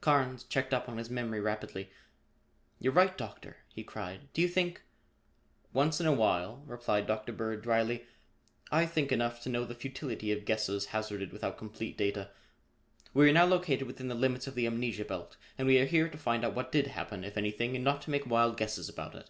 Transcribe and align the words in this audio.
Carnes 0.00 0.44
checked 0.44 0.72
up 0.72 0.88
on 0.88 0.96
his 0.96 1.10
memory 1.10 1.40
rapidly. 1.42 1.90
"You're 2.80 2.94
right, 2.94 3.14
Doctor," 3.18 3.58
he 3.68 3.84
cried. 3.84 4.32
"Do 4.32 4.40
you 4.40 4.48
think?" 4.48 4.80
"Once 5.74 6.00
in 6.00 6.06
a 6.06 6.12
while," 6.14 6.62
replied 6.64 7.06
Dr. 7.06 7.32
Bird 7.34 7.60
dryly, 7.60 8.06
"I 8.72 8.86
think 8.86 9.12
enough 9.12 9.42
to 9.42 9.50
know 9.50 9.66
the 9.66 9.74
futility 9.74 10.32
of 10.32 10.46
guesses 10.46 10.86
hazarded 10.86 11.32
without 11.34 11.58
complete 11.58 11.98
data. 11.98 12.30
We 13.12 13.28
are 13.28 13.32
now 13.34 13.44
located 13.44 13.86
within 13.86 14.08
the 14.08 14.14
limits 14.14 14.46
of 14.46 14.54
the 14.54 14.66
amnesia 14.66 15.04
belt 15.04 15.36
and 15.58 15.68
we 15.68 15.78
are 15.80 15.84
here 15.84 16.08
to 16.08 16.16
find 16.16 16.46
out 16.46 16.54
what 16.54 16.72
did 16.72 16.86
happen, 16.86 17.22
if 17.22 17.36
anything, 17.36 17.76
and 17.76 17.84
not 17.84 18.00
to 18.02 18.10
make 18.10 18.24
wild 18.24 18.56
guesses 18.56 18.88
about 18.88 19.14
it. 19.14 19.28